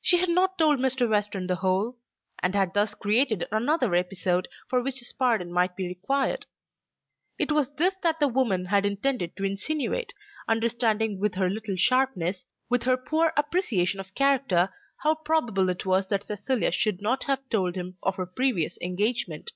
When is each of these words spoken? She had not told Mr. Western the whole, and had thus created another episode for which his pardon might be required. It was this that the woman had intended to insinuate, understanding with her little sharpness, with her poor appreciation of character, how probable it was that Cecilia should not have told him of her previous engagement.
She 0.00 0.18
had 0.18 0.28
not 0.28 0.58
told 0.58 0.78
Mr. 0.78 1.08
Western 1.10 1.48
the 1.48 1.56
whole, 1.56 1.96
and 2.40 2.54
had 2.54 2.72
thus 2.72 2.94
created 2.94 3.48
another 3.50 3.92
episode 3.96 4.46
for 4.68 4.80
which 4.80 5.00
his 5.00 5.12
pardon 5.12 5.52
might 5.52 5.74
be 5.74 5.88
required. 5.88 6.46
It 7.36 7.50
was 7.50 7.74
this 7.74 7.96
that 8.04 8.20
the 8.20 8.28
woman 8.28 8.66
had 8.66 8.86
intended 8.86 9.36
to 9.36 9.42
insinuate, 9.42 10.14
understanding 10.46 11.18
with 11.18 11.34
her 11.34 11.50
little 11.50 11.74
sharpness, 11.74 12.46
with 12.68 12.84
her 12.84 12.96
poor 12.96 13.32
appreciation 13.36 13.98
of 13.98 14.14
character, 14.14 14.68
how 14.98 15.16
probable 15.16 15.68
it 15.68 15.84
was 15.84 16.06
that 16.10 16.22
Cecilia 16.22 16.70
should 16.70 17.02
not 17.02 17.24
have 17.24 17.48
told 17.48 17.74
him 17.74 17.96
of 18.04 18.14
her 18.18 18.26
previous 18.26 18.78
engagement. 18.80 19.50